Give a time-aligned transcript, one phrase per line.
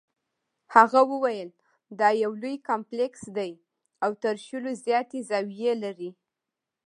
[0.75, 1.49] هغه وویل
[1.99, 3.51] دا یو لوی کمپلیکس دی
[4.03, 6.11] او تر شلو زیاتې زاویې لري.